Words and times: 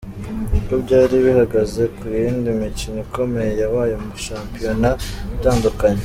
Uko 0.57 0.73
byari 0.83 1.15
bihagaze 1.25 1.81
mu 1.97 2.05
yindi 2.19 2.49
mikino 2.59 2.97
ikomeye 3.05 3.51
yabaye 3.61 3.93
mu 3.99 4.05
mashapiyona 4.13 4.89
atandukanye. 5.35 5.99